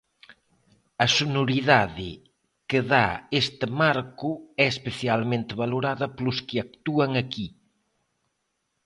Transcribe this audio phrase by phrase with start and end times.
[1.05, 2.11] A sonoridade
[2.69, 3.07] que da
[3.41, 4.29] este marco
[4.63, 7.47] é especialmente valorada polos que actúan aquí.